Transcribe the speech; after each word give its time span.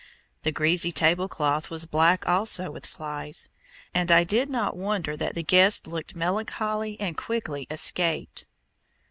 The 0.41 0.51
greasy 0.51 0.91
table 0.91 1.27
cloth 1.27 1.69
was 1.69 1.85
black 1.85 2.27
also 2.27 2.71
with 2.71 2.87
flies, 2.87 3.49
and 3.93 4.11
I 4.11 4.23
did 4.23 4.49
not 4.49 4.75
wonder 4.75 5.15
that 5.15 5.35
the 5.35 5.43
guests 5.43 5.85
looked 5.85 6.15
melancholy 6.15 6.99
and 6.99 7.15
quickly 7.15 7.67
escaped. 7.69 8.47